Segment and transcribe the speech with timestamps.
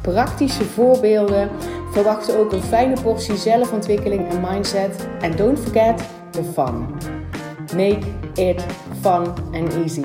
[0.00, 1.50] praktische voorbeelden.
[1.92, 5.08] Verwacht ook een fijne portie zelfontwikkeling en mindset.
[5.20, 6.86] En don't forget the fun.
[7.76, 8.66] Make it
[9.00, 10.04] fun and easy.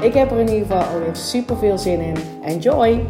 [0.00, 2.16] Ik heb er in ieder geval alweer super veel zin in.
[2.42, 3.06] Enjoy!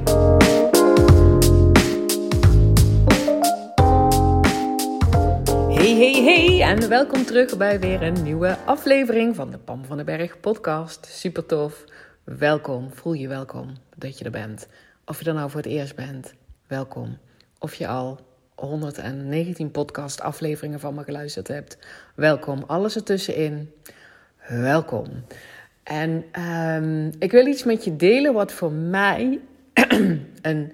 [5.69, 9.97] Hey, hey, hey en welkom terug bij weer een nieuwe aflevering van de Pam van
[9.97, 11.07] den Berg podcast.
[11.07, 11.85] Super tof.
[12.25, 14.69] Welkom, voel je welkom dat je er bent.
[15.07, 16.35] Of je er nou voor het eerst bent,
[16.67, 17.19] welkom.
[17.59, 18.21] Of je al
[18.55, 21.79] 119 podcast afleveringen van me geluisterd hebt,
[22.15, 22.65] welkom.
[22.67, 23.73] Alles ertussenin,
[24.49, 25.07] welkom.
[25.83, 29.41] En um, ik wil iets met je delen wat voor mij
[30.43, 30.73] een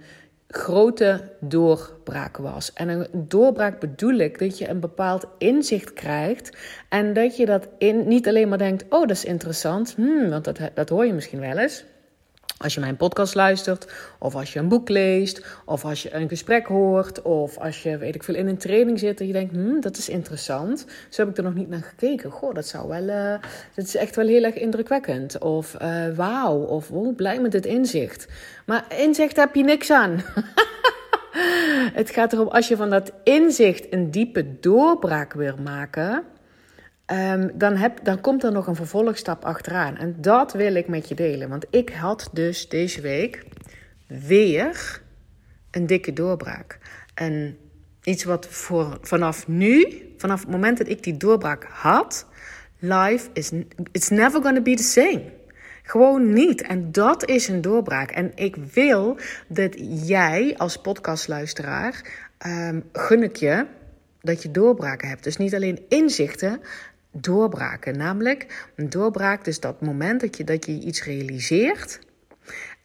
[0.49, 2.73] grote doorbraak was.
[2.73, 6.57] En een doorbraak bedoel ik dat je een bepaald inzicht krijgt
[6.89, 10.45] en dat je dat in, niet alleen maar denkt: oh, dat is interessant, hmm, want
[10.45, 11.85] dat, dat hoor je misschien wel eens.
[12.59, 16.29] Als je mijn podcast luistert, of als je een boek leest, of als je een
[16.29, 19.55] gesprek hoort, of als je, weet ik veel, in een training zit en je denkt,
[19.55, 20.87] hmm, dat is interessant.
[21.09, 22.31] Zo heb ik er nog niet naar gekeken.
[22.31, 23.35] Goh, dat zou wel, uh,
[23.75, 25.39] dat is echt wel heel erg indrukwekkend.
[25.39, 28.27] Of uh, wauw, of oh, blij met dit inzicht.
[28.67, 30.23] Maar inzicht heb je niks aan.
[31.93, 36.25] Het gaat erom, als je van dat inzicht een diepe doorbraak wil maken,
[37.13, 39.97] Um, dan, heb, dan komt er nog een vervolgstap achteraan.
[39.97, 41.49] En dat wil ik met je delen.
[41.49, 43.45] Want ik had dus deze week
[44.07, 45.01] weer
[45.71, 46.79] een dikke doorbraak.
[47.15, 47.59] En
[48.03, 52.27] iets wat voor, vanaf nu, vanaf het moment dat ik die doorbraak had,
[52.79, 53.51] life is
[53.93, 55.23] it's never gonna be the same.
[55.83, 56.63] Gewoon niet.
[56.63, 58.11] En dat is een doorbraak.
[58.11, 59.75] En ik wil dat
[60.07, 62.03] jij als podcastluisteraar
[62.47, 63.67] um, gun ik je
[64.21, 65.25] dat je doorbraken hebt.
[65.25, 66.61] Dus niet alleen inzichten,
[67.21, 67.97] doorbraken.
[67.97, 71.99] Namelijk een doorbraak, dus dat moment dat je, dat je iets realiseert.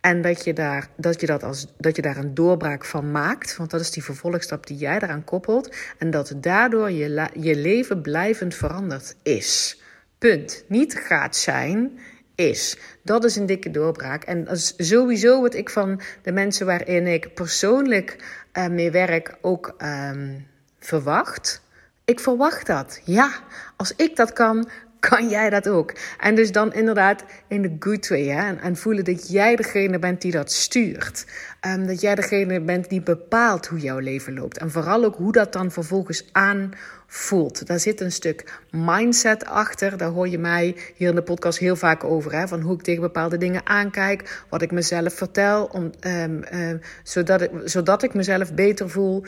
[0.01, 3.57] En dat je, daar, dat, je dat, als, dat je daar een doorbraak van maakt.
[3.57, 5.75] Want dat is die vervolgstap die jij daaraan koppelt.
[5.97, 9.81] En dat daardoor je, je leven blijvend veranderd is.
[10.17, 10.63] Punt.
[10.67, 11.99] Niet gaat zijn,
[12.35, 12.77] is.
[13.03, 14.23] Dat is een dikke doorbraak.
[14.23, 19.37] En dat is sowieso wat ik van de mensen waarin ik persoonlijk uh, mee werk
[19.41, 20.47] ook um,
[20.79, 21.61] verwacht.
[22.05, 23.01] Ik verwacht dat.
[23.03, 23.31] Ja,
[23.75, 24.69] als ik dat kan,
[24.99, 25.93] kan jij dat ook.
[26.19, 28.27] En dus dan inderdaad in de good way.
[28.27, 28.47] Hè?
[28.47, 31.25] En, en voelen dat jij degene bent die dat stuurt.
[31.67, 34.57] Um, dat jij degene bent die bepaalt hoe jouw leven loopt.
[34.57, 37.67] En vooral ook hoe dat dan vervolgens aanvoelt.
[37.67, 39.97] Daar zit een stuk mindset achter.
[39.97, 42.31] Daar hoor je mij hier in de podcast heel vaak over.
[42.31, 42.47] Hè?
[42.47, 44.43] Van hoe ik tegen bepaalde dingen aankijk.
[44.49, 45.65] Wat ik mezelf vertel.
[45.65, 49.23] Om, um, um, zodat, ik, zodat ik mezelf beter voel.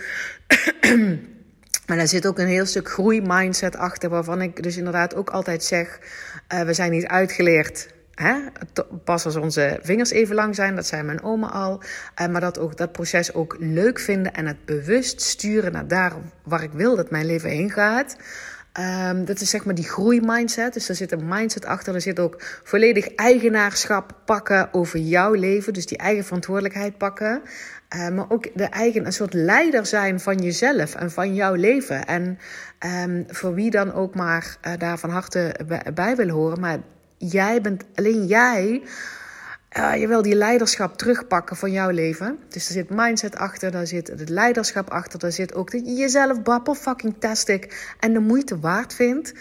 [1.86, 5.64] Maar daar zit ook een heel stuk groeimindset achter, waarvan ik dus inderdaad ook altijd
[5.64, 6.00] zeg:
[6.54, 7.94] uh, we zijn niet uitgeleerd.
[8.16, 8.36] Hè?
[9.04, 11.82] Pas als onze vingers even lang zijn, dat zei mijn oma al.
[12.22, 16.14] Uh, maar dat, ook, dat proces ook leuk vinden en het bewust sturen naar daar
[16.44, 18.16] waar ik wil dat mijn leven heen gaat.
[19.10, 20.74] Um, dat is zeg maar die groeimindset.
[20.74, 21.96] Dus er zit een mindset achter.
[21.96, 25.74] Er zit ook volledig eigenaarschap pakken over jouw leven.
[25.74, 27.42] Dus die eigen verantwoordelijkheid pakken.
[27.96, 32.06] Uh, maar ook de eigen, een soort leider zijn van jezelf en van jouw leven.
[32.06, 32.40] En
[33.04, 35.56] um, voor wie dan ook maar uh, daar van harte
[35.94, 36.60] bij wil horen.
[36.60, 36.80] Maar
[37.18, 38.82] jij bent, alleen jij
[39.78, 42.38] uh, je wil die leiderschap terugpakken van jouw leven.
[42.50, 45.94] Dus er zit mindset achter, daar zit het leiderschap achter, daar zit ook dat je
[45.94, 49.34] jezelf bappel fucking tastic en de moeite waard vindt.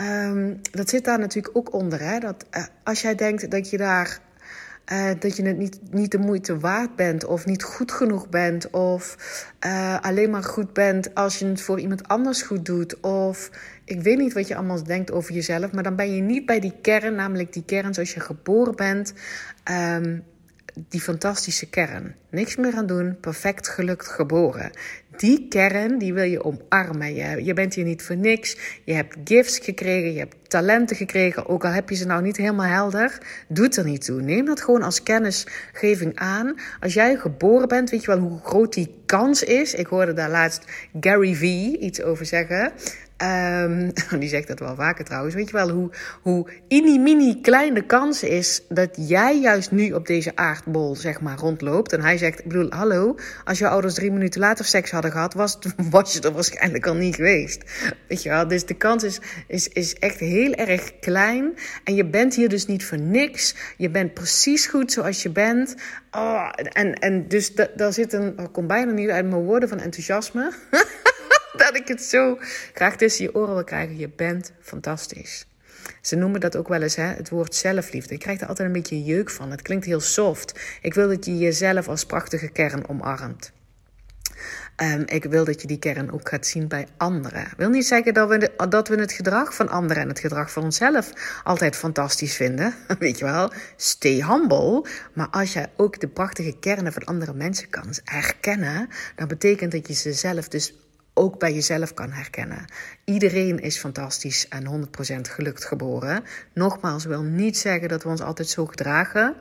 [0.00, 2.00] Um, dat zit daar natuurlijk ook onder.
[2.00, 2.18] Hè?
[2.18, 2.44] Dat
[2.82, 4.18] als jij denkt dat je daar
[4.92, 8.70] uh, dat je het niet, niet de moeite waard bent, of niet goed genoeg bent,
[8.70, 9.16] of
[9.66, 13.50] uh, alleen maar goed bent als je het voor iemand anders goed doet, of
[13.84, 16.60] ik weet niet wat je allemaal denkt over jezelf, maar dan ben je niet bij
[16.60, 19.12] die kern, namelijk die kern zoals je geboren bent.
[19.70, 20.24] Um,
[20.88, 22.14] die fantastische kern.
[22.30, 24.70] Niks meer aan doen, perfect gelukt geboren.
[25.16, 27.14] Die kern, die wil je omarmen.
[27.14, 28.56] Je, je bent hier niet voor niks.
[28.84, 31.48] Je hebt gifts gekregen, je hebt talenten gekregen.
[31.48, 33.18] Ook al heb je ze nou niet helemaal helder,
[33.48, 34.22] doet er niet toe.
[34.22, 36.54] Neem dat gewoon als kennisgeving aan.
[36.80, 39.74] Als jij geboren bent, weet je wel hoe groot die kans is.
[39.74, 40.64] Ik hoorde daar laatst
[41.00, 41.42] Gary V
[41.80, 42.72] iets over zeggen.
[43.24, 45.34] Um, die zegt dat wel vaker trouwens.
[45.34, 45.90] Weet je wel hoe,
[46.22, 46.48] hoe
[46.98, 51.92] mini klein de kans is dat jij juist nu op deze aardbol zeg maar rondloopt.
[51.92, 55.34] En hij zegt, ik bedoel, hallo, als je ouders drie minuten later seks hadden gehad,
[55.34, 55.58] was,
[55.90, 57.62] was je er waarschijnlijk al niet geweest.
[58.08, 61.54] Weet je wel, dus de kans is, is, is echt heel erg klein.
[61.84, 63.54] En je bent hier dus niet voor niks.
[63.76, 65.74] Je bent precies goed zoals je bent.
[66.10, 69.80] Oh, en, en dus daar zit een, ik kom bijna niet uit mijn woorden van
[69.80, 70.52] enthousiasme.
[71.64, 72.38] dat ik het zo
[72.74, 73.98] graag tussen je oren wil krijgen.
[73.98, 75.46] Je bent fantastisch.
[76.00, 78.14] Ze noemen dat ook wel eens hè, het woord zelfliefde.
[78.14, 79.50] Ik krijg er altijd een beetje jeuk van.
[79.50, 80.60] Het klinkt heel soft.
[80.80, 83.52] Ik wil dat je jezelf als prachtige kern omarmt.
[84.82, 87.40] Um, ik wil dat je die kern ook gaat zien bij anderen.
[87.40, 90.52] Ik wil niet zeggen dat we, dat we het gedrag van anderen en het gedrag
[90.52, 91.12] van onszelf
[91.44, 92.74] altijd fantastisch vinden.
[92.98, 94.86] Weet je wel, stay humble.
[95.12, 99.88] Maar als jij ook de prachtige kernen van andere mensen kan herkennen, dan betekent dat
[99.88, 100.83] je ze zelf dus
[101.14, 102.64] ook bij jezelf kan herkennen.
[103.04, 106.24] Iedereen is fantastisch en 100% gelukt geboren.
[106.52, 109.36] Nogmaals, wil niet zeggen dat we ons altijd zo gedragen.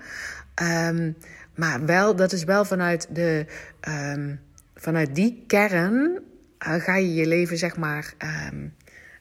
[0.61, 1.17] Um,
[1.55, 3.45] maar wel, dat is wel vanuit, de,
[3.89, 4.39] um,
[4.75, 6.19] vanuit die kern
[6.67, 8.13] uh, ga je je leven, zeg maar,
[8.51, 8.73] um,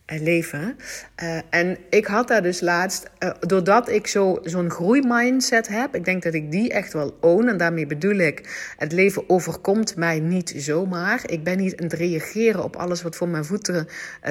[0.07, 0.77] leven.
[1.23, 6.05] Uh, en ik had daar dus laatst, uh, doordat ik zo, zo'n groeimindset heb, ik
[6.05, 7.49] denk dat ik die echt wel own.
[7.49, 11.23] En daarmee bedoel ik, het leven overkomt mij niet zomaar.
[11.27, 13.87] Ik ben niet aan het reageren op alles wat voor mijn voeten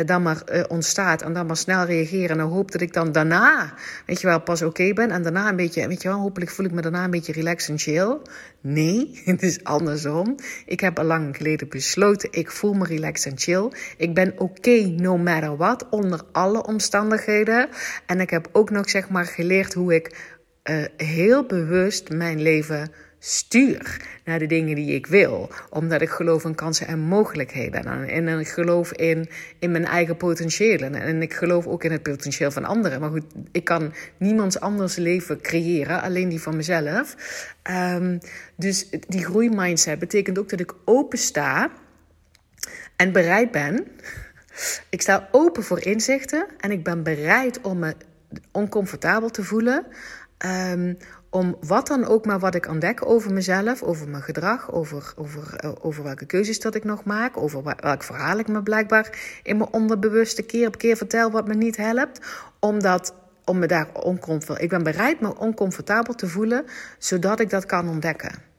[0.06, 1.22] dan maar ontstaat.
[1.22, 2.30] En dan maar snel reageren.
[2.30, 3.74] En dan hoop dat ik dan daarna,
[4.06, 5.12] weet je wel, pas oké ben.
[5.12, 7.70] En daarna een beetje, weet je wel, hopelijk voel ik me daarna een beetje relaxed
[7.70, 8.18] en chill.
[8.62, 10.36] Nee, het is andersom.
[10.66, 13.72] Ik heb al lang geleden besloten, ik voel me relaxed en chill.
[13.98, 17.70] Ik ben oké no matter what, onder alle omstandigheden.
[18.06, 22.92] En ik heb ook nog zeg maar geleerd hoe ik uh, heel bewust mijn leven
[23.24, 25.50] stuur naar de dingen die ik wil.
[25.70, 28.08] Omdat ik geloof in kansen en mogelijkheden.
[28.08, 29.30] En, ik geloof in,
[29.60, 30.96] in mijn eigen potentiëlen.
[30.96, 33.00] En ik geloof ook in het potentieel van anderen.
[33.00, 37.16] Maar goed, ik kan niemands anders leven creëren, alleen die van mezelf.
[37.70, 38.20] Um,
[38.56, 41.72] dus die groeimindset betekent ook dat ik open sta
[42.96, 43.88] en bereid ben.
[44.90, 47.96] Ik sta open voor inzichten en ik ben bereid om me
[48.52, 49.86] oncomfortabel te voelen.
[50.46, 50.98] Um,
[51.32, 55.56] om wat dan ook maar wat ik ontdek over mezelf, over mijn gedrag, over, over,
[55.56, 59.58] eh, over welke keuzes dat ik nog maak, over welk verhaal ik me blijkbaar in
[59.58, 62.20] mijn onderbewuste keer op keer vertel wat me niet helpt,
[62.60, 63.14] omdat
[63.46, 64.64] om me daar oncomfortabel.
[64.64, 66.66] Ik ben bereid me oncomfortabel te voelen,
[66.98, 68.51] zodat ik dat kan ontdekken.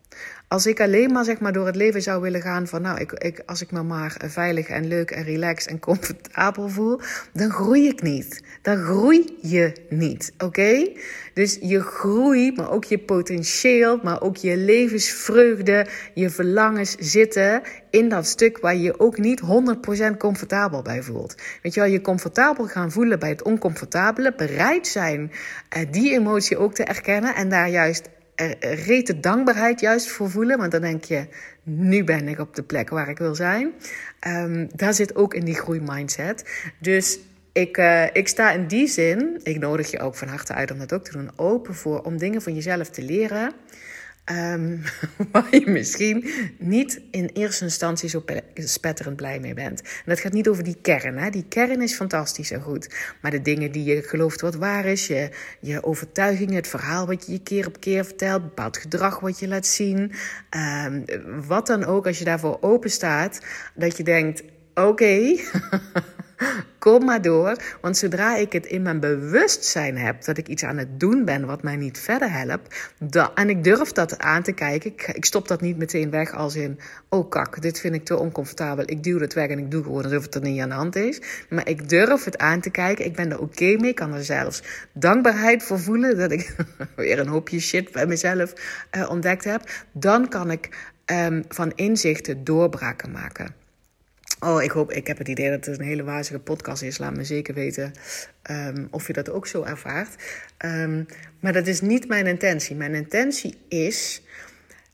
[0.53, 3.13] Als ik alleen maar, zeg maar door het leven zou willen gaan van, nou, ik,
[3.13, 7.01] ik, als ik me maar veilig en leuk en relaxed en comfortabel voel,
[7.33, 8.43] dan groei ik niet.
[8.63, 10.89] Dan groei je niet, oké?
[11.35, 18.09] Dus je groei, maar ook je potentieel, maar ook je levensvreugde, je verlangens zitten in
[18.09, 19.43] dat stuk waar je je ook niet
[20.13, 21.35] 100% comfortabel bij voelt.
[21.63, 25.33] Weet je wel, je comfortabel gaan voelen bij het oncomfortabele, bereid zijn
[25.69, 28.09] eh, die emotie ook te erkennen en daar juist
[28.61, 30.59] rete dankbaarheid juist voor voelen.
[30.59, 31.27] Want dan denk je,
[31.63, 33.73] nu ben ik op de plek waar ik wil zijn.
[34.27, 36.45] Um, daar zit ook in die groeimindset.
[36.79, 37.19] Dus
[37.53, 40.79] ik, uh, ik sta in die zin, ik nodig je ook van harte uit om
[40.79, 43.53] dat ook te doen, open voor om dingen van jezelf te leren.
[44.31, 44.83] Um,
[45.33, 48.25] waar je misschien niet in eerste instantie zo
[48.55, 49.81] spetterend blij mee bent.
[49.81, 51.19] En dat gaat niet over die kern.
[51.19, 51.31] Hè?
[51.31, 52.95] Die kern is fantastisch en goed.
[53.21, 55.31] Maar de dingen die je gelooft wat waar is, je,
[55.61, 59.49] je overtuigingen, het verhaal wat je je keer op keer vertelt, bepaald gedrag wat je
[59.49, 60.13] laat zien.
[60.87, 61.05] Um,
[61.47, 63.41] wat dan ook, als je daarvoor open staat,
[63.75, 64.43] dat je denkt:
[64.75, 65.19] oké.
[66.79, 70.77] Kom maar door, want zodra ik het in mijn bewustzijn heb dat ik iets aan
[70.77, 74.53] het doen ben wat mij niet verder helpt, dan, en ik durf dat aan te
[74.53, 78.05] kijken, ik, ik, stop dat niet meteen weg als in, oh kak, dit vind ik
[78.05, 80.69] te oncomfortabel, ik duw het weg en ik doe gewoon alsof het er niet aan
[80.69, 81.21] de hand is.
[81.49, 84.25] Maar ik durf het aan te kijken, ik ben er oké mee, ik kan er
[84.25, 86.55] zelfs dankbaarheid voor voelen dat ik
[86.97, 88.53] weer een hoopje shit bij mezelf
[88.97, 89.63] uh, ontdekt heb.
[89.93, 93.62] Dan kan ik um, van inzichten doorbraken maken.
[94.45, 96.99] Oh, ik hoop, ik heb het idee dat het een hele wazige podcast is.
[96.99, 97.93] Laat me zeker weten
[98.51, 100.15] um, of je dat ook zo ervaart.
[100.65, 101.07] Um,
[101.41, 102.77] maar dat is niet mijn intentie.
[102.77, 104.23] Mijn intentie is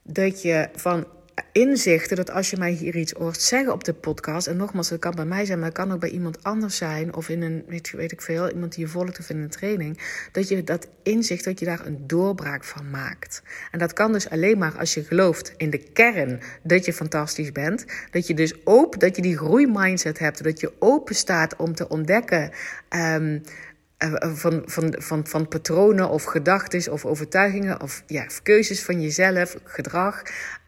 [0.02, 1.06] dat je van
[1.52, 4.98] inzichten dat als je mij hier iets hoort zeggen op de podcast, en nogmaals, dat
[4.98, 7.64] kan bij mij zijn, maar het kan ook bij iemand anders zijn, of in een,
[7.66, 10.00] weet, ik veel, iemand die je volgt of in een training,
[10.32, 13.42] dat je dat inzicht, dat je daar een doorbraak van maakt.
[13.70, 17.52] En dat kan dus alleen maar als je gelooft in de kern dat je fantastisch
[17.52, 21.74] bent, dat je dus open, dat je die groeimindset hebt, dat je open staat om
[21.74, 22.50] te ontdekken.
[22.90, 23.42] Um,
[23.98, 30.22] van, van, van, van patronen of gedachten of overtuigingen of ja, keuzes van jezelf, gedrag,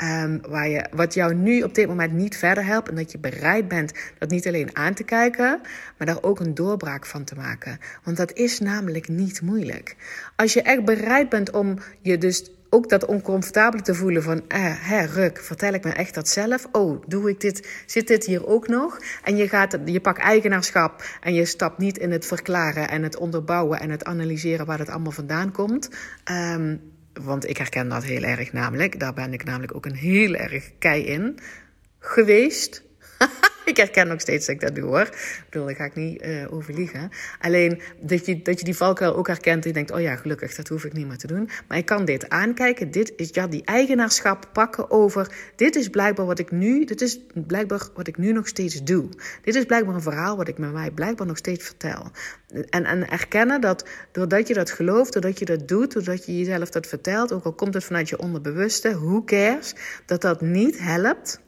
[0.04, 2.88] um, waar je, wat jou nu op dit moment niet verder helpt.
[2.88, 5.60] En dat je bereid bent dat niet alleen aan te kijken,
[5.98, 7.78] maar daar ook een doorbraak van te maken.
[8.04, 9.96] Want dat is namelijk niet moeilijk.
[10.36, 14.60] Als je echt bereid bent om je dus ook dat oncomfortabele te voelen van, eh,
[14.64, 16.68] hè, ruk, vertel ik me echt dat zelf?
[16.72, 18.98] Oh, doe ik dit, zit dit hier ook nog?
[19.22, 23.16] En je, gaat, je pakt eigenaarschap en je stapt niet in het verklaren en het
[23.16, 25.90] onderbouwen en het analyseren waar het allemaal vandaan komt.
[26.30, 26.80] Um,
[27.12, 29.00] want ik herken dat heel erg namelijk.
[29.00, 31.38] Daar ben ik namelijk ook een heel erg kei in
[31.98, 32.82] geweest.
[33.70, 35.00] ik herken nog steeds dat ik dat doe hoor.
[35.00, 37.10] Ik bedoel, daar ga ik niet uh, over liegen.
[37.40, 40.54] Alleen dat je, dat je die valkuil ook herkent en je denkt: oh ja, gelukkig,
[40.54, 41.50] dat hoef ik niet meer te doen.
[41.68, 42.90] Maar ik kan dit aankijken.
[42.90, 45.34] Dit is ja, die eigenaarschap pakken over.
[45.56, 49.08] Dit is blijkbaar wat ik nu, dit is blijkbaar wat ik nu nog steeds doe.
[49.42, 52.10] Dit is blijkbaar een verhaal wat ik met mij blijkbaar nog steeds vertel.
[52.70, 56.70] En, en erkennen dat doordat je dat gelooft, doordat je dat doet, doordat je jezelf
[56.70, 59.74] dat vertelt, ook al komt het vanuit je onderbewuste, who cares,
[60.06, 61.40] dat dat niet helpt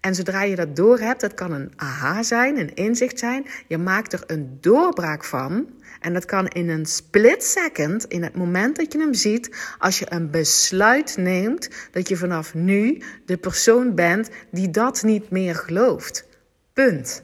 [0.00, 3.46] en zodra je dat door hebt, dat kan een aha zijn, een inzicht zijn.
[3.66, 5.66] Je maakt er een doorbraak van.
[6.00, 9.98] En dat kan in een split second, in het moment dat je hem ziet, als
[9.98, 15.54] je een besluit neemt dat je vanaf nu de persoon bent die dat niet meer
[15.54, 16.26] gelooft.
[16.72, 17.22] Punt.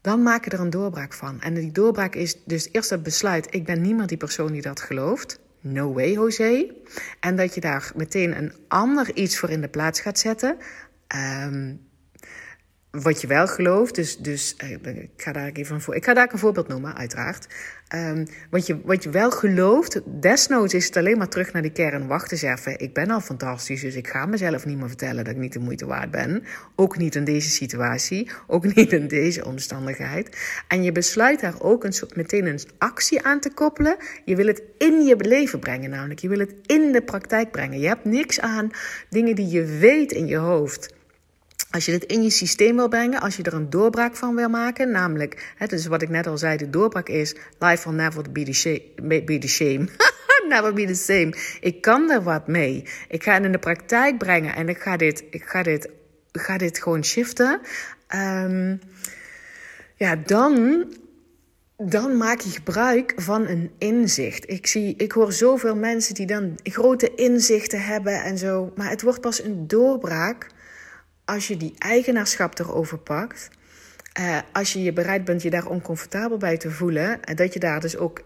[0.00, 1.40] Dan maak je er een doorbraak van.
[1.40, 4.80] En die doorbraak is dus eerst het besluit: ik ben niemand die persoon die dat
[4.80, 5.40] gelooft.
[5.62, 6.74] No way, Jose.
[7.20, 10.56] En dat je daar meteen een ander iets voor in de plaats gaat zetten.
[11.44, 11.90] Um,
[12.92, 13.94] wat je wel gelooft.
[13.94, 15.94] Dus, dus eh, ik ga daar even voor.
[15.94, 17.46] Ik ga daar een voorbeeld noemen, uiteraard.
[17.94, 21.72] Um, wat, je, wat je wel gelooft, desnoods is het alleen maar terug naar die
[21.72, 22.06] kern.
[22.06, 22.42] Wacht
[22.76, 25.58] ik ben al fantastisch, dus ik ga mezelf niet meer vertellen dat ik niet de
[25.58, 26.44] moeite waard ben.
[26.76, 30.36] Ook niet in deze situatie, ook niet in deze omstandigheid.
[30.68, 33.96] En je besluit daar ook een meteen een actie aan te koppelen.
[34.24, 36.20] Je wil het in je leven brengen, namelijk.
[36.20, 37.80] Je wil het in de praktijk brengen.
[37.80, 38.70] Je hebt niks aan
[39.08, 41.00] dingen die je weet in je hoofd
[41.72, 44.48] als je dit in je systeem wil brengen, als je er een doorbraak van wil
[44.48, 48.32] maken, namelijk, hè, dus wat ik net al zei, de doorbraak is: life will never
[48.32, 49.88] be the shame.
[50.48, 51.34] never be the same.
[51.60, 52.84] Ik kan er wat mee.
[53.08, 55.88] Ik ga het in de praktijk brengen en ik ga dit, ik ga dit,
[56.32, 57.60] ga dit gewoon shiften.
[58.14, 58.80] Um,
[59.96, 60.84] ja, dan
[61.76, 64.50] dan maak je gebruik van een inzicht.
[64.50, 68.72] Ik, zie, ik hoor zoveel mensen die dan grote inzichten hebben en zo.
[68.76, 70.46] Maar het wordt pas een doorbraak
[71.24, 73.50] als je die eigenaarschap erover pakt,
[74.20, 77.60] uh, als je je bereid bent je daar oncomfortabel bij te voelen, en dat je
[77.60, 78.22] daar dus ook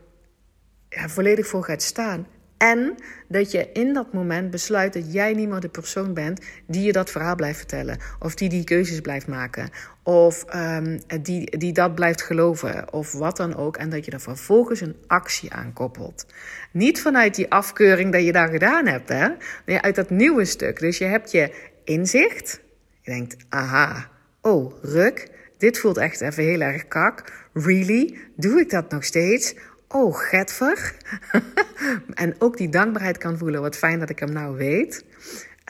[0.89, 2.27] ja, volledig voor gaat staan.
[2.57, 2.95] En
[3.29, 6.93] dat je in dat moment besluit dat jij niet meer de persoon bent die je
[6.93, 7.99] dat verhaal blijft vertellen.
[8.19, 9.69] Of die die keuzes blijft maken.
[10.03, 12.93] Of um, die, die dat blijft geloven.
[12.93, 13.77] Of wat dan ook.
[13.77, 16.27] En dat je er vervolgens een actie aan koppelt.
[16.71, 19.09] Niet vanuit die afkeuring dat je daar gedaan hebt.
[19.09, 19.29] Hè?
[19.67, 20.81] Nee, uit dat nieuwe stuk.
[20.81, 21.53] Dus je hebt je
[21.85, 22.61] inzicht.
[23.07, 24.11] Je denkt, aha,
[24.41, 27.33] oh, ruk, dit voelt echt even heel erg kak.
[27.53, 28.19] Really?
[28.37, 29.55] Doe ik dat nog steeds?
[29.89, 30.95] Oh, getver.
[32.15, 33.61] en ook die dankbaarheid kan voelen.
[33.61, 35.05] Wat fijn dat ik hem nou weet.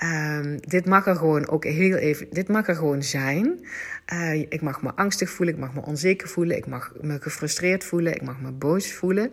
[0.02, 3.66] Um, dit mag er gewoon ook heel even, dit mag er gewoon zijn.
[4.12, 7.84] Uh, ik mag me angstig voelen, ik mag me onzeker voelen, ik mag me gefrustreerd
[7.84, 9.30] voelen, ik mag me boos voelen.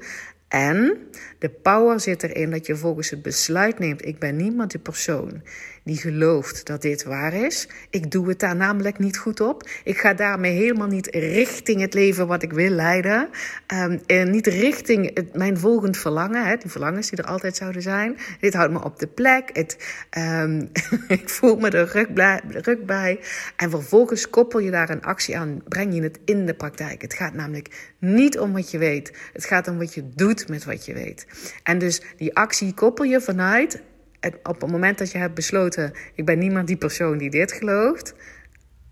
[0.47, 0.97] En
[1.39, 5.41] de power zit erin dat je volgens het besluit neemt: ik ben niemand de persoon
[5.83, 7.67] die gelooft dat dit waar is.
[7.89, 9.69] Ik doe het daar namelijk niet goed op.
[9.83, 13.29] Ik ga daarmee helemaal niet richting het leven wat ik wil leiden.
[13.73, 18.17] Um, en niet richting mijn volgend verlangen, hè, die verlangens die er altijd zouden zijn.
[18.39, 19.49] Dit houdt me op de plek.
[19.53, 19.77] Het,
[20.17, 20.69] um,
[21.19, 22.09] ik voel me er ruk
[22.65, 23.19] ruk bij.
[23.55, 25.61] En vervolgens koppel je daar een actie aan.
[25.67, 27.01] Breng je het in de praktijk.
[27.01, 29.11] Het gaat namelijk niet om wat je weet.
[29.33, 31.27] Het gaat om wat je doet met wat je weet.
[31.63, 33.81] En dus die actie koppel je vanuit
[34.43, 38.13] op het moment dat je hebt besloten, ik ben niemand die persoon die dit gelooft,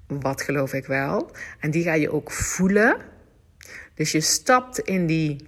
[0.07, 1.31] wat geloof ik wel?
[1.59, 2.97] En die ga je ook voelen.
[3.95, 5.47] Dus je stapt in die,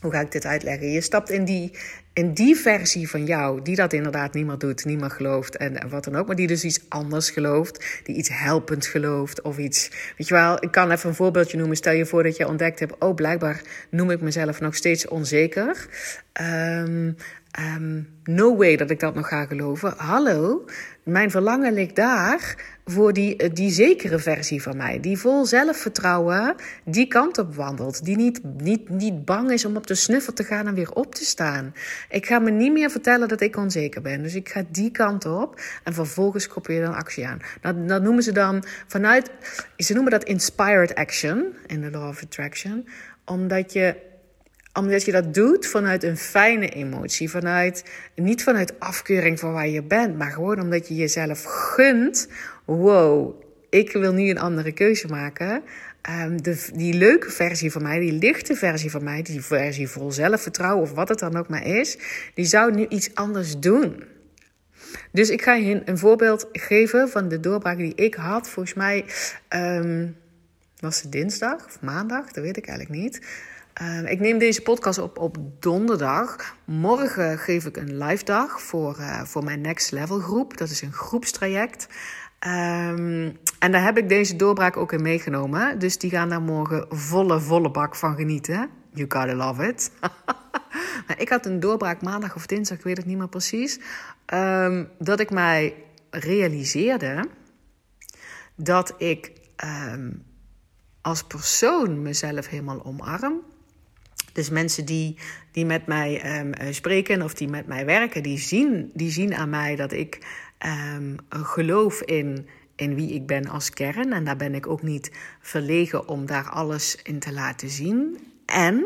[0.00, 0.90] hoe ga ik dit uitleggen?
[0.90, 1.72] Je stapt in die,
[2.12, 5.88] in die versie van jou, die dat inderdaad niet meer doet, niet meer gelooft en,
[5.88, 9.90] wat dan ook, maar die dus iets anders gelooft, die iets helpend gelooft of iets.
[10.16, 11.76] Weet je wel, ik kan even een voorbeeldje noemen.
[11.76, 15.88] Stel je voor dat je ontdekt hebt, oh, blijkbaar noem ik mezelf nog steeds onzeker.
[16.40, 17.16] Um,
[17.60, 19.94] Um, no way dat ik dat nog ga geloven.
[19.96, 20.64] Hallo,
[21.02, 25.00] mijn verlangen ligt daar voor die, eh, die zekere versie van mij.
[25.00, 26.54] Die vol zelfvertrouwen
[26.84, 28.04] die kant op wandelt.
[28.04, 31.14] Die niet, niet, niet bang is om op de snuffel te gaan en weer op
[31.14, 31.74] te staan.
[32.10, 34.22] Ik ga me niet meer vertellen dat ik onzeker ben.
[34.22, 37.38] Dus ik ga die kant op en vervolgens koppel je dan actie aan.
[37.60, 39.30] Dat, dat noemen ze dan vanuit,
[39.76, 42.88] ze noemen dat inspired action in de Law of Attraction.
[43.24, 43.96] Omdat je,
[44.72, 47.30] omdat je dat doet vanuit een fijne emotie.
[47.30, 52.28] Vanuit, niet vanuit afkeuring van waar je bent, maar gewoon omdat je jezelf gunt.
[52.64, 55.62] Wow, ik wil nu een andere keuze maken.
[56.10, 60.12] Um, de, die leuke versie van mij, die lichte versie van mij, die versie vol
[60.12, 61.98] zelfvertrouwen of wat het dan ook maar is,
[62.34, 64.04] die zou nu iets anders doen.
[65.12, 68.48] Dus ik ga je een voorbeeld geven van de doorbraak die ik had.
[68.48, 69.04] Volgens mij
[69.48, 70.16] um,
[70.78, 73.20] was het dinsdag of maandag, dat weet ik eigenlijk niet.
[73.82, 76.54] Um, ik neem deze podcast op op donderdag.
[76.64, 80.56] Morgen geef ik een live dag voor, uh, voor mijn Next Level groep.
[80.56, 81.86] Dat is een groepstraject.
[82.46, 85.78] Um, en daar heb ik deze doorbraak ook in meegenomen.
[85.78, 88.70] Dus die gaan daar morgen volle, volle bak van genieten.
[88.92, 89.90] You gotta love it.
[91.16, 93.80] ik had een doorbraak maandag of dinsdag, ik weet het niet meer precies.
[94.34, 95.74] Um, dat ik mij
[96.10, 97.28] realiseerde
[98.56, 99.32] dat ik
[101.00, 103.40] als persoon mezelf helemaal omarm.
[104.32, 105.18] Dus mensen die,
[105.50, 109.50] die met mij um, spreken of die met mij werken, die zien, die zien aan
[109.50, 110.26] mij dat ik
[110.94, 114.12] um, geloof in, in wie ik ben als kern.
[114.12, 115.10] En daar ben ik ook niet
[115.40, 118.18] verlegen om daar alles in te laten zien.
[118.46, 118.84] En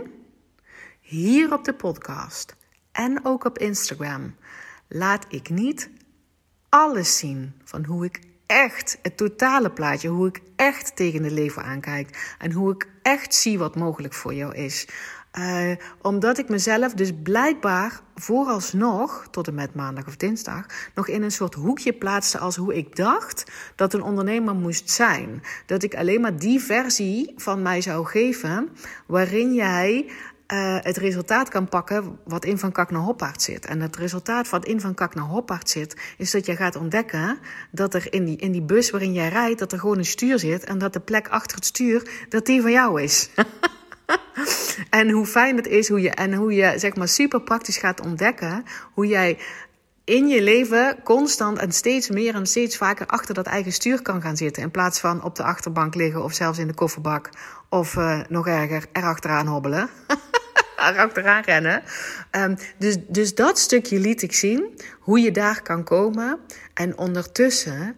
[1.00, 2.56] hier op de podcast
[2.92, 4.34] en ook op Instagram
[4.88, 5.90] laat ik niet
[6.68, 11.62] alles zien van hoe ik echt het totale plaatje, hoe ik echt tegen het leven
[11.62, 14.88] aankijk en hoe ik echt zie wat mogelijk voor jou is.
[15.38, 15.70] Uh,
[16.02, 21.30] omdat ik mezelf dus blijkbaar vooralsnog, tot en met maandag of dinsdag, nog in een
[21.30, 25.42] soort hoekje plaatste als hoe ik dacht dat een ondernemer moest zijn.
[25.66, 28.68] Dat ik alleen maar die versie van mij zou geven
[29.06, 30.10] waarin jij
[30.52, 33.66] uh, het resultaat kan pakken wat in van kak naar hoppaard zit.
[33.66, 37.38] En het resultaat wat in van kak naar hoppaard zit, is dat je gaat ontdekken
[37.70, 40.38] dat er in die, in die bus waarin jij rijdt, dat er gewoon een stuur
[40.38, 43.28] zit en dat de plek achter het stuur, dat die van jou is.
[44.90, 48.00] en hoe fijn het is hoe je, en hoe je zeg maar super praktisch gaat
[48.00, 49.38] ontdekken hoe jij
[50.06, 54.22] in je leven constant en steeds meer en steeds vaker achter dat eigen stuur kan
[54.22, 54.62] gaan zitten.
[54.62, 57.30] In plaats van op de achterbank liggen of zelfs in de kofferbak.
[57.68, 59.88] Of uh, nog erger, erachteraan hobbelen.
[60.90, 61.82] erachteraan rennen.
[62.30, 64.80] Um, dus, dus dat stukje liet ik zien.
[65.00, 66.38] Hoe je daar kan komen.
[66.74, 67.96] En ondertussen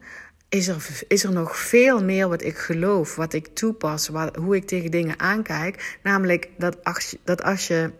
[0.48, 4.56] is er, is er nog veel meer wat ik geloof, wat ik toepas, wat, hoe
[4.56, 5.98] ik tegen dingen aankijk.
[6.02, 7.90] Namelijk dat als, dat als je,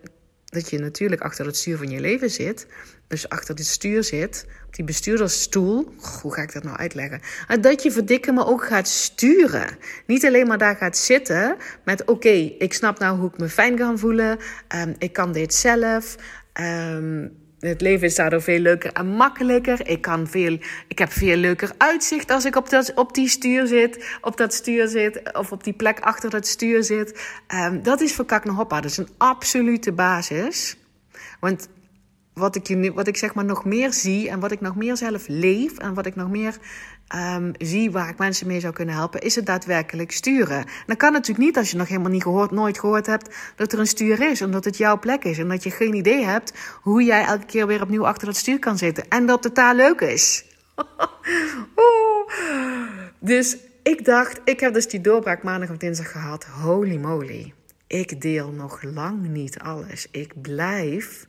[0.45, 2.67] dat je natuurlijk achter het stuur van je leven zit,
[3.09, 7.21] dus achter dit stuur zit, op die bestuurdersstoel, hoe ga ik dat nou uitleggen?
[7.61, 9.77] Dat je verdikken maar ook gaat sturen.
[10.07, 13.77] Niet alleen maar daar gaat zitten met oké, ik snap nou hoe ik me fijn
[13.77, 14.39] kan voelen,
[14.75, 16.17] um, ik kan dit zelf.
[16.61, 19.89] Um, het leven is daardoor veel leuker en makkelijker.
[19.89, 23.67] Ik, kan veel, ik heb veel leuker uitzicht als ik op, dat, op die stuur
[23.67, 27.39] zit, op dat stuur zit, of op die plek achter dat stuur zit.
[27.55, 28.81] Um, dat is voor Kaknehoppa.
[28.81, 30.77] Dat is een absolute basis.
[31.41, 31.69] Want
[32.35, 35.25] wat ik, wat ik zeg maar nog meer zie en wat ik nog meer zelf
[35.29, 36.57] leef en wat ik nog meer
[37.15, 40.57] um, zie waar ik mensen mee zou kunnen helpen, is het daadwerkelijk sturen.
[40.57, 43.73] En dat kan natuurlijk niet als je nog helemaal niet gehoord, nooit gehoord hebt dat
[43.73, 46.53] er een stuur is, omdat het jouw plek is en dat je geen idee hebt
[46.83, 49.75] hoe jij elke keer weer opnieuw achter dat stuur kan zitten en dat het totaal
[49.75, 50.45] leuk is.
[53.19, 56.45] dus ik dacht, ik heb dus die doorbraak maandag of dinsdag gehad.
[56.45, 57.53] Holy moly.
[57.87, 60.09] Ik deel nog lang niet alles.
[60.11, 61.27] Ik blijf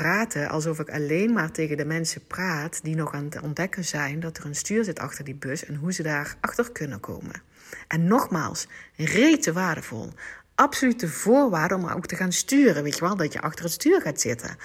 [0.00, 4.20] praten alsof ik alleen maar tegen de mensen praat die nog aan het ontdekken zijn
[4.20, 7.42] dat er een stuur zit achter die bus en hoe ze daar achter kunnen komen.
[7.88, 10.12] En nogmaals, rete waardevol.
[10.54, 12.82] Absolute voorwaarde om ook te gaan sturen.
[12.82, 14.56] Weet je wel, dat je achter het stuur gaat zitten.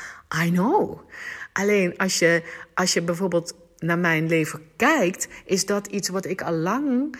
[0.43, 0.99] I know.
[1.53, 2.43] Alleen als je,
[2.73, 7.17] als je bijvoorbeeld naar mijn leven kijkt, is dat iets wat ik al lang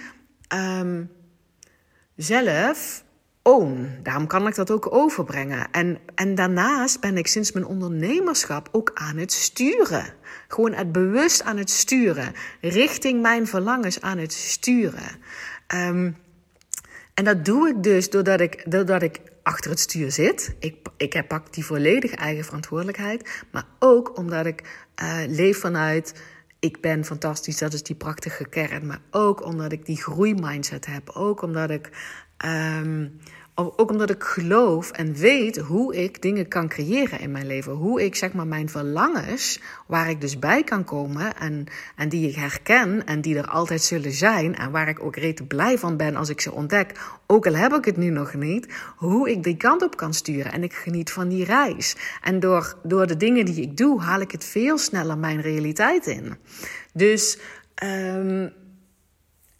[0.54, 1.12] um,
[2.16, 3.05] zelf
[3.48, 4.00] own.
[4.04, 5.68] Daarom kan ik dat ook overbrengen.
[5.72, 10.14] En, en daarnaast ben ik sinds mijn ondernemerschap ook aan het sturen.
[10.48, 12.34] Gewoon het bewust aan het sturen.
[12.62, 15.18] Richting mijn verlangens aan het sturen.
[15.76, 16.16] Um,
[17.14, 20.56] en dat doe ik dus doordat ik, doordat ik achter het stuur zit.
[20.60, 23.44] Ik, ik pak die volledig eigen verantwoordelijkheid.
[23.52, 26.14] Maar ook omdat ik uh, leef vanuit
[26.60, 28.86] ik ben fantastisch, dat is die prachtige kern.
[28.86, 31.10] Maar ook omdat ik die groeimindset heb.
[31.10, 31.90] Ook omdat ik
[32.46, 33.20] Um,
[33.58, 37.72] ook omdat ik geloof en weet hoe ik dingen kan creëren in mijn leven.
[37.72, 42.30] Hoe ik zeg maar mijn verlangens, waar ik dus bij kan komen en, en die
[42.30, 44.56] ik herken en die er altijd zullen zijn.
[44.56, 47.00] En waar ik ook rete blij van ben als ik ze ontdek.
[47.28, 48.68] Ook al heb ik het nu nog niet.
[48.96, 50.52] Hoe ik die kant op kan sturen.
[50.52, 51.96] En ik geniet van die reis.
[52.22, 56.08] En door, door de dingen die ik doe, haal ik het veel sneller mijn realiteit
[56.08, 56.38] in.
[56.94, 57.38] Dus,
[57.84, 58.54] um,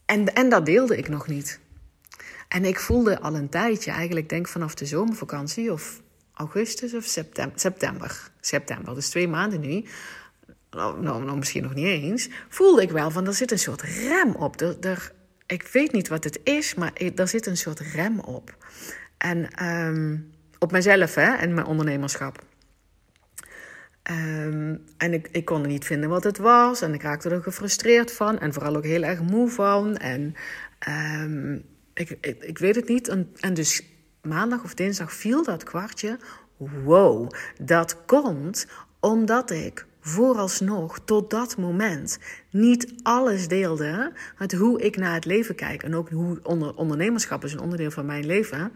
[0.06, 1.60] en, en dat deelde ik nog niet.
[2.56, 6.02] En ik voelde al een tijdje, eigenlijk denk vanaf de zomervakantie of
[6.34, 7.58] augustus of september.
[7.58, 9.84] September, september dus twee maanden nu.
[10.70, 12.28] Nou, nou, nou, misschien nog niet eens.
[12.48, 14.60] Voelde ik wel van er zit een soort rem op.
[14.60, 15.12] Er, er,
[15.46, 18.56] ik weet niet wat het is, maar er zit een soort rem op.
[19.18, 22.44] En um, op mezelf hè, en mijn ondernemerschap.
[24.10, 26.82] Um, en ik, kon niet vinden wat het was.
[26.82, 28.38] En ik raakte er gefrustreerd van.
[28.38, 29.96] En vooral ook heel erg moe van.
[29.96, 30.34] En
[30.88, 31.64] um,
[31.96, 33.08] ik, ik, weet het niet.
[33.08, 33.82] En, en dus
[34.22, 36.18] maandag of dinsdag viel dat kwartje.
[36.56, 37.30] Wow,
[37.62, 38.66] dat komt
[39.00, 42.18] omdat ik vooralsnog tot dat moment
[42.50, 45.82] niet alles deelde met hoe ik naar het leven kijk.
[45.82, 48.72] En ook hoe onder, ondernemerschap is een onderdeel van mijn leven.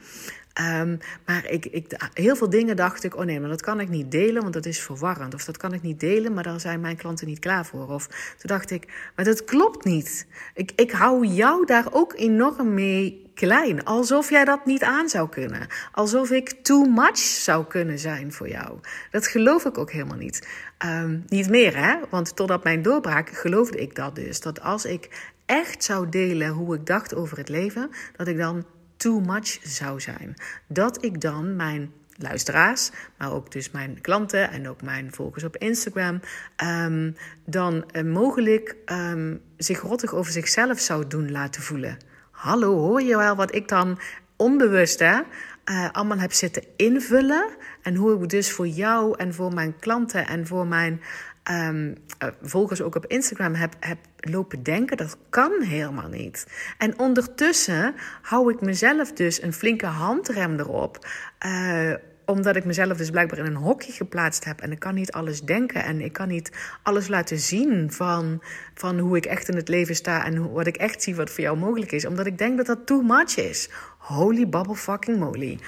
[0.61, 3.89] Um, maar ik, ik, heel veel dingen dacht ik, oh nee, maar dat kan ik
[3.89, 5.35] niet delen, want dat is verwarrend.
[5.35, 7.89] Of dat kan ik niet delen, maar daar zijn mijn klanten niet klaar voor.
[7.89, 10.27] Of toen dacht ik, maar dat klopt niet.
[10.55, 13.85] Ik, ik hou jou daar ook enorm mee klein.
[13.85, 15.67] Alsof jij dat niet aan zou kunnen.
[15.93, 18.79] Alsof ik too much zou kunnen zijn voor jou.
[19.11, 20.49] Dat geloof ik ook helemaal niet.
[20.87, 21.97] Um, niet meer, hè?
[22.11, 24.41] Want totdat mijn doorbraak geloofde ik dat dus.
[24.41, 28.65] Dat als ik echt zou delen hoe ik dacht over het leven, dat ik dan
[29.01, 30.35] too much zou zijn.
[30.67, 35.57] Dat ik dan mijn luisteraars, maar ook dus mijn klanten en ook mijn volgers op
[35.57, 36.21] Instagram,
[36.65, 41.97] um, dan uh, mogelijk um, zich rottig over zichzelf zou doen laten voelen.
[42.31, 43.99] Hallo, hoor je wel wat ik dan
[44.37, 45.21] onbewust hè,
[45.65, 47.49] uh, allemaal heb zitten invullen?
[47.83, 51.01] En hoe ik dus voor jou en voor mijn klanten en voor mijn
[51.51, 51.95] um,
[52.43, 56.47] volgers ook op Instagram heb, heb lopen denken, dat kan helemaal niet.
[56.79, 61.07] En ondertussen hou ik mezelf dus een flinke handrem erop.
[61.47, 61.93] Uh,
[62.31, 64.61] omdat ik mezelf dus blijkbaar in een hokje geplaatst heb.
[64.61, 65.85] En ik kan niet alles denken.
[65.85, 68.43] En ik kan niet alles laten zien van,
[68.75, 70.25] van hoe ik echt in het leven sta.
[70.25, 72.07] En wat ik echt zie wat voor jou mogelijk is.
[72.07, 73.69] Omdat ik denk dat dat too much is.
[73.99, 75.59] Holy bubble fucking moly.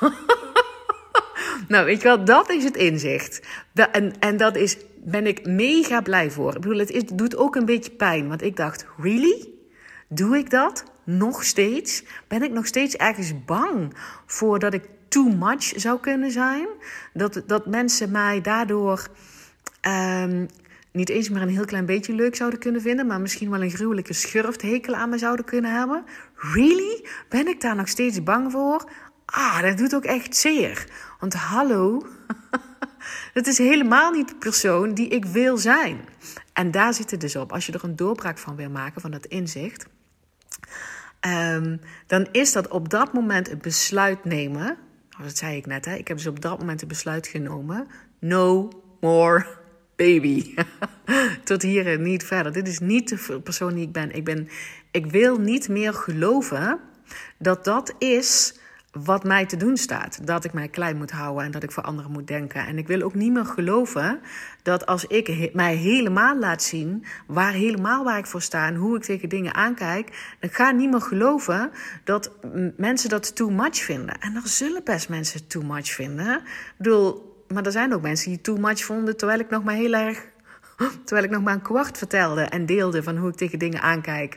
[1.68, 3.40] nou, weet wel, dat is het inzicht.
[3.74, 6.54] en, en dat is ben ik mega blij voor.
[6.54, 8.28] Ik bedoel, het, is, doet ook een beetje pijn.
[8.28, 9.48] Want ik dacht, really?
[10.08, 10.84] Doe ik dat?
[11.04, 12.04] Nog steeds?
[12.28, 13.94] Ben ik nog steeds ergens bang
[14.26, 16.66] voor dat ik too much zou kunnen zijn?
[17.12, 19.08] Dat, dat mensen mij daardoor
[19.86, 20.46] um,
[20.92, 23.70] niet eens maar een heel klein beetje leuk zouden kunnen vinden, maar misschien wel een
[23.70, 26.04] gruwelijke schurfthekel aan me zouden kunnen hebben?
[26.34, 27.06] Really?
[27.28, 28.90] Ben ik daar nog steeds bang voor?
[29.24, 30.86] Ah, dat doet ook echt zeer.
[31.20, 32.06] Want hallo.
[33.32, 36.00] Het is helemaal niet de persoon die ik wil zijn.
[36.52, 37.52] En daar zit het dus op.
[37.52, 39.86] Als je er een doorbraak van wil maken, van dat inzicht,
[41.20, 44.76] um, dan is dat op dat moment een besluit nemen.
[45.18, 45.94] Oh, dat zei ik net, hè?
[45.94, 47.86] ik heb dus op dat moment een besluit genomen.
[48.18, 48.68] No
[49.00, 49.46] more
[49.96, 50.54] baby.
[51.44, 52.52] Tot hier en niet verder.
[52.52, 54.14] Dit is niet de persoon die ik ben.
[54.14, 54.48] Ik, ben.
[54.90, 56.80] ik wil niet meer geloven
[57.38, 58.54] dat dat is
[58.92, 60.26] wat mij te doen staat.
[60.26, 62.66] Dat ik mij klein moet houden en dat ik voor anderen moet denken.
[62.66, 64.20] En ik wil ook niet meer geloven
[64.62, 68.96] dat als ik mij helemaal laat zien, waar helemaal waar ik voor sta en hoe
[68.96, 71.70] ik tegen dingen aankijk, dan ga niet meer geloven
[72.04, 72.30] dat
[72.76, 74.20] mensen dat too much vinden.
[74.20, 76.34] En er zullen best mensen too much vinden.
[76.36, 79.74] Ik bedoel, maar er zijn ook mensen die too much vonden terwijl ik nog maar
[79.74, 80.26] heel erg
[81.04, 84.34] Terwijl ik nog maar een kwart vertelde en deelde van hoe ik tegen dingen aankijk.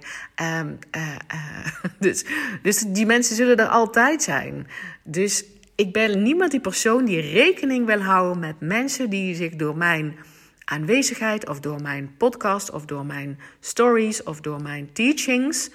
[0.59, 1.67] Um, uh, uh,
[1.99, 2.25] dus,
[2.61, 4.67] dus die mensen zullen er altijd zijn.
[5.03, 9.77] Dus ik ben niemand die persoon die rekening wil houden met mensen die zich door
[9.77, 10.15] mijn
[10.65, 15.69] aanwezigheid of door mijn podcast of door mijn stories of door mijn teachings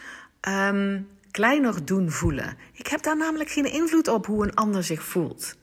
[0.49, 2.57] um, kleiner doen voelen.
[2.73, 5.58] Ik heb daar namelijk geen invloed op hoe een ander zich voelt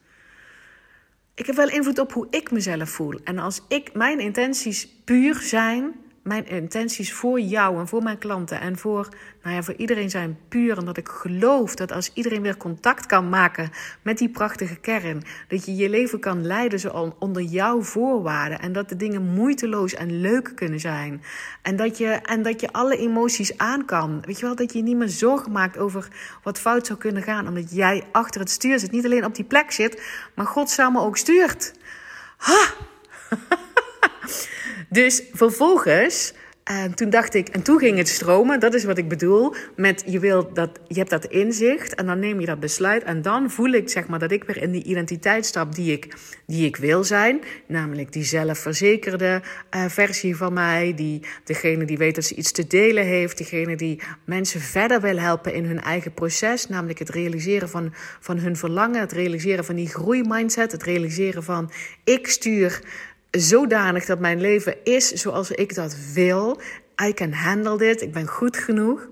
[1.35, 3.19] ik heb wel invloed op hoe ik mezelf voel.
[3.23, 5.95] En als ik mijn intenties puur zijn,
[6.25, 9.09] mijn intenties voor jou en voor mijn klanten en voor,
[9.43, 10.77] nou ja, voor iedereen zijn puur.
[10.77, 13.69] En dat ik geloof dat als iedereen weer contact kan maken
[14.01, 18.59] met die prachtige kern, dat je je leven kan leiden zo onder jouw voorwaarden.
[18.59, 21.23] En dat de dingen moeiteloos en leuk kunnen zijn.
[21.61, 24.21] En dat je, en dat je alle emoties aan kan.
[24.21, 26.07] Weet je wel, dat je niet meer zorgen maakt over
[26.43, 28.91] wat fout zou kunnen gaan, omdat jij achter het stuur zit.
[28.91, 30.03] Niet alleen op die plek zit,
[30.35, 31.73] maar God samen ook stuurt.
[32.37, 32.73] Ha!
[34.95, 36.33] Dus vervolgens,
[36.71, 40.03] uh, toen dacht ik, en toen ging het stromen, dat is wat ik bedoel, met
[40.05, 43.51] je, wil dat, je hebt dat inzicht en dan neem je dat besluit en dan
[43.51, 46.13] voel ik zeg maar dat ik weer in die identiteit stap die ik,
[46.45, 49.41] die ik wil zijn, namelijk die zelfverzekerde
[49.75, 53.75] uh, versie van mij, die, degene die weet dat ze iets te delen heeft, degene
[53.75, 58.55] die mensen verder wil helpen in hun eigen proces, namelijk het realiseren van, van hun
[58.55, 61.71] verlangen, het realiseren van die groeimindset, het realiseren van
[62.03, 62.81] ik stuur
[63.35, 66.61] zodanig dat mijn leven is zoals ik dat wil.
[67.03, 68.01] I can handle dit.
[68.01, 69.07] Ik ben goed genoeg.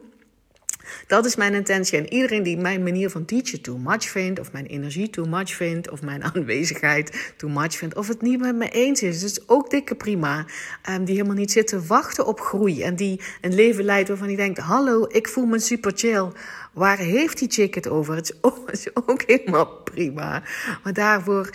[1.07, 1.97] Dat is mijn intentie.
[1.97, 5.55] En iedereen die mijn manier van teachen too much vindt, of mijn energie too much
[5.55, 9.49] vindt, of mijn aanwezigheid too much vindt, of het niet met me eens is, dus
[9.49, 10.45] ook dikke prima.
[10.89, 14.37] Um, die helemaal niet zitten wachten op groei en die een leven leidt waarvan die
[14.37, 16.31] denkt: Hallo, ik voel me super chill.
[16.73, 18.15] Waar heeft die chick het over?
[18.15, 20.43] Het is het is ook helemaal prima.
[20.83, 21.49] Maar daarvoor,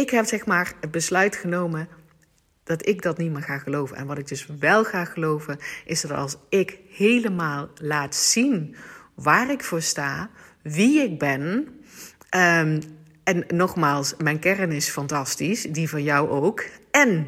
[0.00, 1.88] ik heb zeg maar het besluit genomen
[2.64, 3.96] dat ik dat niet meer ga geloven.
[3.96, 8.76] En wat ik dus wel ga geloven, is dat als ik helemaal laat zien
[9.14, 10.30] waar ik voor sta,
[10.62, 11.42] wie ik ben.
[12.36, 12.80] Um,
[13.24, 16.64] en nogmaals, mijn kern is fantastisch, die van jou ook.
[16.90, 17.26] En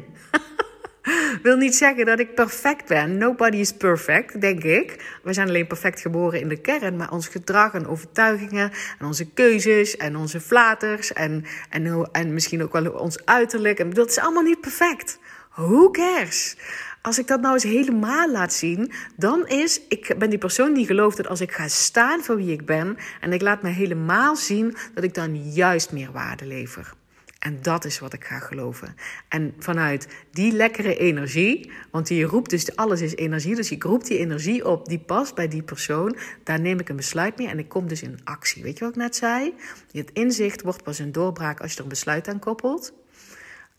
[1.43, 3.17] wil niet zeggen dat ik perfect ben.
[3.17, 5.19] Nobody is perfect, denk ik.
[5.23, 9.31] We zijn alleen perfect geboren in de kern, maar ons gedrag en overtuigingen en onze
[9.31, 13.79] keuzes en onze flaters en, en, en misschien ook wel ons uiterlijk.
[13.79, 15.19] En dat is allemaal niet perfect.
[15.55, 16.57] Who cares?
[17.01, 20.85] Als ik dat nou eens helemaal laat zien, dan is ik ben die persoon die
[20.85, 24.35] gelooft dat als ik ga staan voor wie ik ben en ik laat me helemaal
[24.35, 26.97] zien, dat ik dan juist meer waarde lever.
[27.39, 28.95] En dat is wat ik ga geloven.
[29.27, 34.05] En vanuit die lekkere energie, want die roept dus alles is energie, dus ik roep
[34.05, 37.59] die energie op die past bij die persoon, daar neem ik een besluit mee en
[37.59, 38.63] ik kom dus in actie.
[38.63, 39.53] Weet je wat ik net zei?
[39.91, 42.93] Het inzicht wordt pas een doorbraak als je er een besluit aan koppelt.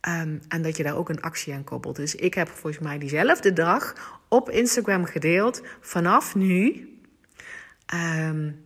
[0.08, 1.96] Um, en dat je daar ook een actie aan koppelt.
[1.96, 3.94] Dus ik heb volgens mij diezelfde dag
[4.28, 5.62] op Instagram gedeeld.
[5.80, 6.88] Vanaf nu
[7.94, 8.64] um,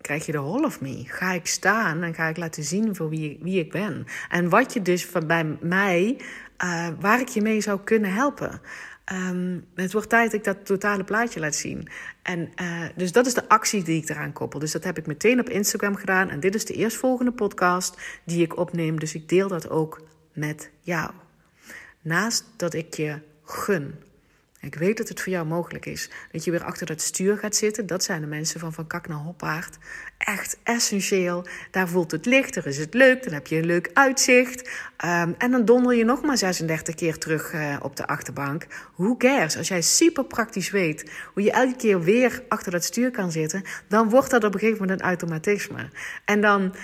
[0.00, 1.04] krijg je de hall of me.
[1.06, 4.06] Ga ik staan en ga ik laten zien voor wie, wie ik ben.
[4.28, 6.20] En wat je dus van bij mij,
[6.64, 8.60] uh, waar ik je mee zou kunnen helpen.
[9.12, 11.88] Um, het wordt tijd dat ik dat totale plaatje laat zien.
[12.22, 14.58] En uh, dus dat is de actie die ik eraan koppel.
[14.58, 16.28] Dus dat heb ik meteen op Instagram gedaan.
[16.28, 18.98] En dit is de eerstvolgende podcast die ik opneem.
[18.98, 21.10] Dus ik deel dat ook met jou.
[22.02, 23.94] Naast dat ik je gun.
[24.60, 26.10] Ik weet dat het voor jou mogelijk is.
[26.32, 27.86] Dat je weer achter dat stuur gaat zitten.
[27.86, 29.78] Dat zijn de mensen van Van Kak naar Hoppaard.
[30.18, 31.46] Echt essentieel.
[31.70, 33.22] Daar voelt het licht, er is het leuk.
[33.22, 34.60] Dan heb je een leuk uitzicht.
[35.04, 38.66] Um, en dan donder je nog maar 36 keer terug uh, op de achterbank.
[38.96, 39.56] Who cares?
[39.56, 43.62] Als jij super praktisch weet hoe je elke keer weer achter dat stuur kan zitten...
[43.88, 45.88] dan wordt dat op een gegeven moment een automatisme.
[46.24, 46.74] En dan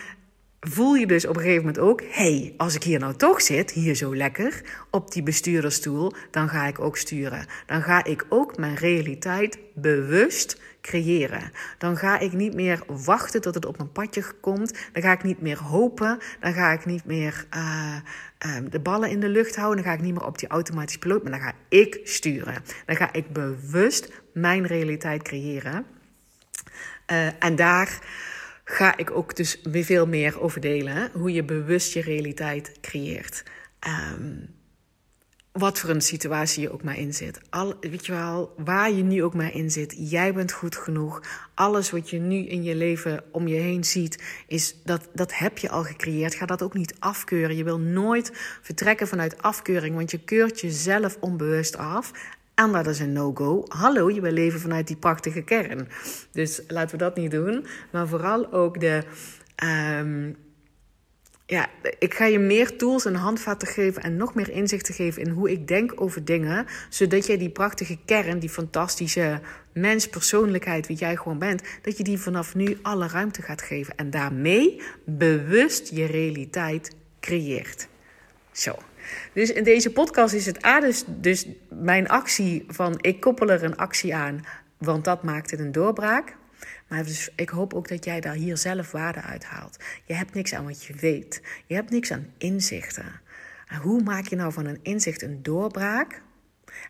[0.69, 3.71] voel je dus op een gegeven moment ook: hey, als ik hier nou toch zit,
[3.71, 7.47] hier zo lekker op die bestuurdersstoel, dan ga ik ook sturen.
[7.67, 11.53] Dan ga ik ook mijn realiteit bewust creëren.
[11.79, 14.75] Dan ga ik niet meer wachten tot het op mijn padje komt.
[14.93, 16.19] Dan ga ik niet meer hopen.
[16.41, 17.97] Dan ga ik niet meer uh,
[18.47, 19.83] uh, de ballen in de lucht houden.
[19.83, 22.63] Dan ga ik niet meer op die automatische piloot, maar dan ga ik sturen.
[22.87, 25.87] Dan ga ik bewust mijn realiteit creëren.
[27.13, 27.99] Uh, en daar
[28.65, 31.11] ga ik ook dus veel meer over delen.
[31.13, 33.43] Hoe je bewust je realiteit creëert.
[33.87, 34.55] Um,
[35.59, 37.41] wat voor een situatie je ook maar in zit.
[37.51, 39.95] Al, weet je wel, waar je nu ook maar in zit.
[40.11, 41.23] Jij bent goed genoeg.
[41.55, 45.59] Alles wat je nu in je leven om je heen ziet, is dat, dat heb
[45.59, 46.35] je al gecreëerd.
[46.35, 47.57] Ga dat ook niet afkeuren.
[47.57, 48.31] Je wil nooit
[48.63, 52.13] vertrekken vanuit afkeuring, want je keurt jezelf onbewust af.
[52.55, 53.65] En dat is een no-go.
[53.69, 55.89] Hallo, je wil leven vanuit die prachtige kern.
[56.33, 57.67] Dus laten we dat niet doen.
[57.93, 59.03] Maar vooral ook de.
[60.01, 60.37] Um,
[61.47, 65.29] ja, ik ga je meer tools en handvatten geven en nog meer inzichten geven in
[65.29, 69.41] hoe ik denk over dingen, zodat jij die prachtige kern, die fantastische
[69.73, 73.97] mens, persoonlijkheid, wie jij gewoon bent, dat je die vanaf nu alle ruimte gaat geven
[73.97, 77.89] en daarmee bewust je realiteit creëert.
[78.53, 78.75] Zo.
[79.33, 83.63] Dus in deze podcast is het A, dus, dus mijn actie van ik koppel er
[83.63, 84.45] een actie aan,
[84.79, 86.37] want dat maakt het een doorbraak.
[86.89, 89.77] Maar dus ik hoop ook dat jij daar hier zelf waarde uit haalt.
[90.05, 91.43] Je hebt niks aan wat je weet.
[91.67, 93.21] Je hebt niks aan inzichten.
[93.67, 96.23] En hoe maak je nou van een inzicht een doorbraak?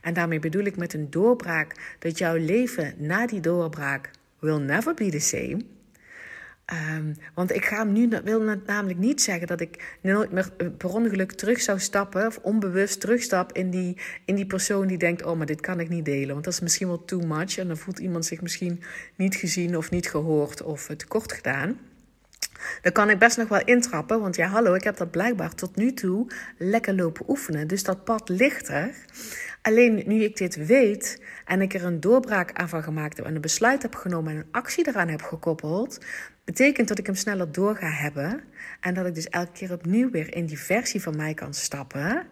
[0.00, 4.94] En daarmee bedoel ik met een doorbraak dat jouw leven na die doorbraak will never
[4.94, 5.73] be the same.
[6.72, 10.66] Um, want ik ga hem nu, wil namelijk niet zeggen dat ik nooit meer eh,
[10.79, 15.24] per ongeluk terug zou stappen, of onbewust terugstap in die, in die persoon die denkt:
[15.24, 16.33] Oh, maar dit kan ik niet delen.
[16.33, 17.59] Want dat is misschien wel too much.
[17.59, 18.83] En dan voelt iemand zich misschien
[19.16, 21.79] niet gezien of niet gehoord of tekort gedaan.
[22.83, 25.77] Dan kan ik best nog wel intrappen, want ja, hallo, ik heb dat blijkbaar tot
[25.77, 26.27] nu toe
[26.59, 27.66] lekker lopen oefenen.
[27.66, 28.94] Dus dat pad ligt er.
[29.62, 33.35] Alleen nu ik dit weet en ik er een doorbraak aan van gemaakt heb en
[33.35, 36.05] een besluit heb genomen en een actie eraan heb gekoppeld,
[36.44, 38.42] betekent dat ik hem sneller door ga hebben
[38.80, 42.26] en dat ik dus elke keer opnieuw weer in die versie van mij kan stappen.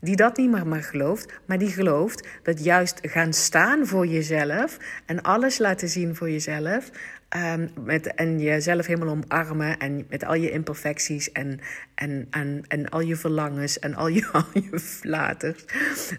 [0.00, 4.78] Die dat niet meer maar gelooft, maar die gelooft dat juist gaan staan voor jezelf
[5.06, 6.90] en alles laten zien voor jezelf.
[7.36, 11.60] Um, met, en jezelf helemaal omarmen en met al je imperfecties en,
[11.94, 15.64] en, en, en al je verlangens en al je, al je flaters.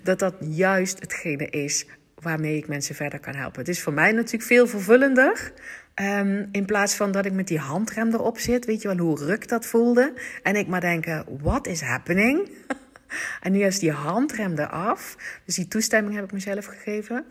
[0.04, 3.60] Dat dat juist hetgene is waarmee ik mensen verder kan helpen.
[3.60, 5.54] Het is voor mij natuurlijk veel vervullender.
[5.96, 8.66] Um, in plaats van dat ik met die handrem erop zit.
[8.66, 10.14] Weet je wel hoe ruk dat voelde?
[10.44, 12.50] En ik maar denken, what is happening?
[13.42, 15.16] en nu is die handrem eraf.
[15.46, 17.26] Dus die toestemming heb ik mezelf gegeven.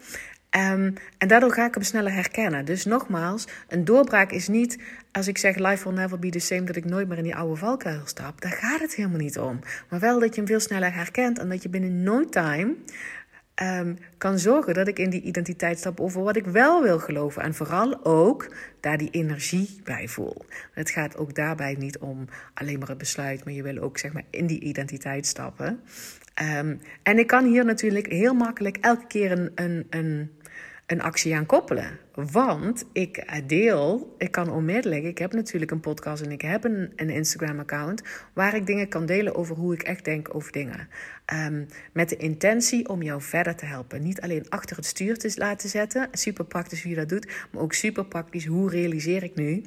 [0.56, 2.64] Um, en daardoor ga ik hem sneller herkennen.
[2.64, 4.78] Dus nogmaals, een doorbraak is niet
[5.12, 7.36] als ik zeg life will never be the same, dat ik nooit meer in die
[7.36, 8.40] oude valkuil stap.
[8.40, 9.58] Daar gaat het helemaal niet om.
[9.88, 12.74] Maar wel dat je hem veel sneller herkent en dat je binnen no time
[13.62, 17.42] um, kan zorgen dat ik in die identiteit stap over wat ik wel wil geloven.
[17.42, 20.44] En vooral ook daar die energie bij voel.
[20.72, 24.12] Het gaat ook daarbij niet om alleen maar het besluit, maar je wil ook zeg
[24.12, 25.80] maar in die identiteit stappen.
[26.42, 30.30] Um, en ik kan hier natuurlijk heel makkelijk elke keer een, een, een
[30.86, 31.98] een actie aan koppelen.
[32.14, 36.92] Want ik deel, ik kan onmiddellijk, ik heb natuurlijk een podcast en ik heb een,
[36.96, 40.88] een Instagram-account waar ik dingen kan delen over hoe ik echt denk over dingen.
[41.34, 44.02] Um, met de intentie om jou verder te helpen.
[44.02, 47.72] Niet alleen achter het stuur te laten zetten, super praktisch je dat doet, maar ook
[47.72, 49.62] super praktisch hoe realiseer ik nu,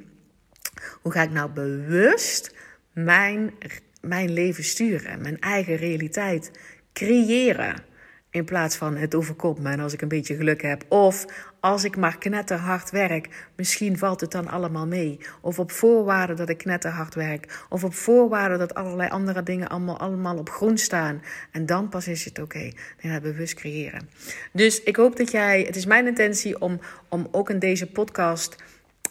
[1.02, 2.54] hoe ga ik nou bewust
[2.92, 3.52] mijn,
[4.00, 6.50] mijn leven sturen, mijn eigen realiteit
[6.92, 7.94] creëren.
[8.36, 10.84] In plaats van het overkomt me en als ik een beetje geluk heb.
[10.88, 11.26] Of
[11.60, 15.18] als ik maar knetterhard werk, misschien valt het dan allemaal mee.
[15.40, 17.64] Of op voorwaarde dat ik knetterhard werk.
[17.68, 21.22] Of op voorwaarde dat allerlei andere dingen allemaal, allemaal op groen staan.
[21.52, 22.72] En dan pas is het oké.
[22.98, 23.12] Okay.
[23.14, 24.08] We bewust creëren.
[24.52, 25.62] Dus ik hoop dat jij.
[25.62, 28.56] Het is mijn intentie om, om ook in deze podcast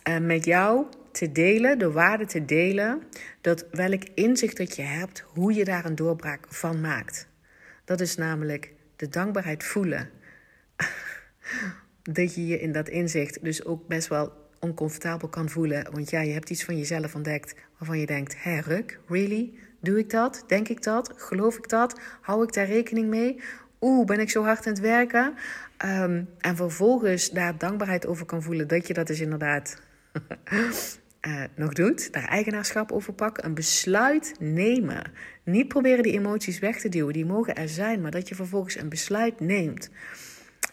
[0.09, 3.01] uh, met jou te delen, de waarde te delen.
[3.41, 7.27] Dat welk inzicht dat je hebt, hoe je daar een doorbraak van maakt.
[7.85, 10.09] Dat is namelijk de dankbaarheid voelen.
[12.03, 15.91] dat je je in dat inzicht dus ook best wel oncomfortabel kan voelen.
[15.91, 19.53] Want ja, je hebt iets van jezelf ontdekt waarvan je denkt: hé, Ruk, really?
[19.81, 20.43] Doe ik dat?
[20.47, 21.13] Denk ik dat?
[21.15, 21.99] Geloof ik dat?
[22.21, 23.41] Hou ik daar rekening mee?
[23.81, 25.33] Oeh, ben ik zo hard aan het werken?
[25.85, 29.81] Um, en vervolgens daar dankbaarheid over kan voelen dat je dat dus inderdaad
[31.27, 35.11] uh, nog doet, daar eigenaarschap over pakken, een besluit nemen.
[35.43, 38.75] Niet proberen die emoties weg te duwen, die mogen er zijn, maar dat je vervolgens
[38.75, 39.89] een besluit neemt.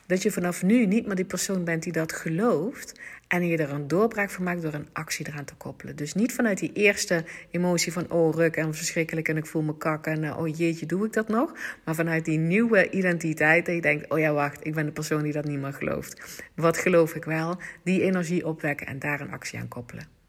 [0.06, 3.70] Dat je vanaf nu niet meer die persoon bent die dat gelooft en je er
[3.70, 5.96] een doorbraak van maakt door een actie eraan te koppelen.
[5.96, 9.76] Dus niet vanuit die eerste emotie van oh ruk en verschrikkelijk en ik voel me
[9.76, 11.52] kak en uh, oh jeetje doe ik dat nog.
[11.84, 15.22] Maar vanuit die nieuwe identiteit dat je denkt oh ja wacht ik ben de persoon
[15.22, 16.42] die dat niet meer gelooft.
[16.54, 17.56] Wat geloof ik wel?
[17.84, 20.21] Die energie opwekken en daar een actie aan koppelen.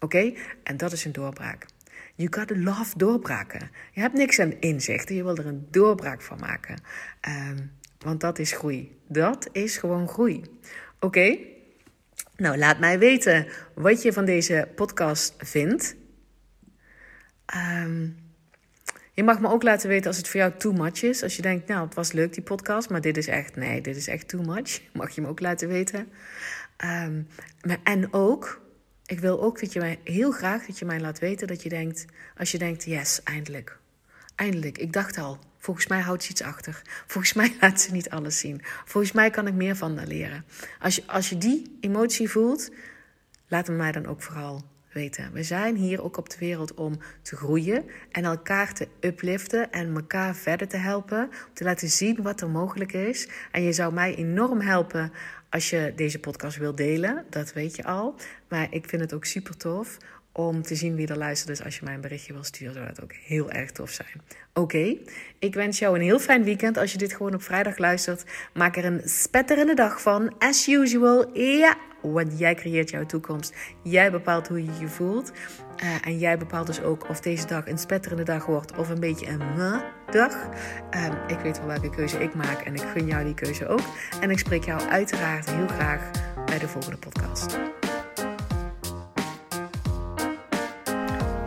[0.00, 0.32] Oké?
[0.62, 1.66] En dat is een doorbraak.
[2.14, 3.70] You gotta love doorbraken.
[3.92, 6.80] Je hebt niks aan inzichten, je wil er een doorbraak van maken.
[7.28, 8.98] Um, want dat is groei.
[9.08, 10.42] Dat is gewoon groei.
[11.00, 11.38] Oké?
[12.36, 15.96] Nou, laat mij weten wat je van deze podcast vindt.
[17.54, 18.16] Um,
[19.12, 21.22] je mag me ook laten weten als het voor jou too much is.
[21.22, 23.96] Als je denkt, nou, het was leuk die podcast, maar dit is echt, nee, dit
[23.96, 24.80] is echt too much.
[24.92, 26.08] Mag je me ook laten weten.
[26.84, 27.28] Um,
[27.62, 28.60] maar, en ook,
[29.06, 31.68] ik wil ook dat je mij heel graag dat je mij laat weten dat je
[31.68, 32.04] denkt,
[32.36, 33.78] als je denkt, yes, eindelijk.
[34.34, 36.82] Eindelijk, ik dacht al, volgens mij houdt ze iets achter.
[37.06, 38.60] Volgens mij laat ze niet alles zien.
[38.84, 40.44] Volgens mij kan ik meer van haar leren.
[40.80, 42.70] Als je, als je die emotie voelt,
[43.48, 44.64] laat hem mij dan ook vooral
[44.96, 45.32] weten.
[45.32, 49.94] We zijn hier ook op de wereld om te groeien en elkaar te upliften en
[49.94, 51.22] elkaar verder te helpen.
[51.22, 53.28] Om te laten zien wat er mogelijk is.
[53.50, 55.12] En je zou mij enorm helpen
[55.50, 58.14] als je deze podcast wilt delen, dat weet je al.
[58.48, 59.98] Maar ik vind het ook super tof
[60.36, 61.48] om te zien wie er luistert.
[61.48, 64.22] Dus als je mij een berichtje wil sturen, zou dat ook heel erg tof zijn.
[64.52, 64.96] Oké,
[65.38, 66.78] ik wens jou een heel fijn weekend.
[66.78, 70.34] Als je dit gewoon op vrijdag luistert, maak er een spetterende dag van.
[70.38, 73.54] As usual, ja, want jij creëert jouw toekomst.
[73.82, 75.32] Jij bepaalt hoe je je voelt.
[75.82, 79.00] Uh, en jij bepaalt dus ook of deze dag een spetterende dag wordt of een
[79.00, 80.48] beetje een dag.
[80.94, 83.84] Uh, ik weet wel welke keuze ik maak en ik gun jou die keuze ook.
[84.20, 86.10] En ik spreek jou uiteraard heel graag
[86.46, 87.58] bij de volgende podcast.